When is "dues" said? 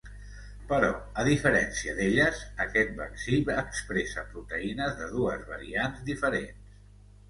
5.17-5.49